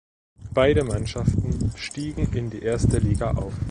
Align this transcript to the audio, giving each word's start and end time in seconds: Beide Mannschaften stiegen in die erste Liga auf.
Beide 0.51 0.83
Mannschaften 0.83 1.73
stiegen 1.75 2.33
in 2.33 2.49
die 2.49 2.63
erste 2.63 2.97
Liga 2.97 3.29
auf. 3.33 3.53